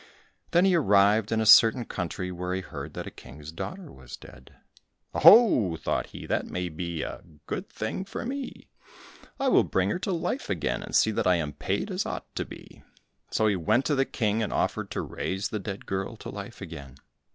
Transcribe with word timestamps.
Then 0.49 0.65
he 0.65 0.73
arrived 0.73 1.31
in 1.31 1.39
a 1.39 1.45
certain 1.45 1.85
country 1.85 2.31
where 2.31 2.55
he 2.55 2.61
heard 2.61 2.95
that 2.95 3.05
a 3.05 3.11
King's 3.11 3.51
daughter 3.51 3.91
was 3.91 4.17
dead. 4.17 4.55
"Oh, 5.13 5.19
ho!" 5.19 5.77
thought 5.77 6.07
he, 6.07 6.25
"that 6.25 6.47
may 6.47 6.69
be 6.69 7.03
a 7.03 7.21
good 7.45 7.69
thing 7.69 8.03
for 8.05 8.25
me; 8.25 8.67
I 9.39 9.47
will 9.47 9.63
bring 9.63 9.91
her 9.91 9.99
to 9.99 10.11
life 10.11 10.49
again, 10.49 10.81
and 10.81 10.95
see 10.95 11.11
that 11.11 11.27
I 11.27 11.35
am 11.35 11.53
paid 11.53 11.91
as 11.91 12.07
I 12.07 12.13
ought 12.13 12.35
to 12.37 12.45
be." 12.45 12.81
So 13.29 13.45
he 13.45 13.55
went 13.55 13.85
to 13.85 13.93
the 13.93 14.05
King, 14.05 14.41
and 14.41 14.51
offered 14.51 14.89
to 14.89 15.01
raise 15.01 15.49
the 15.49 15.59
dead 15.59 15.85
girl 15.85 16.15
to 16.17 16.31
life 16.31 16.61
again. 16.61 16.95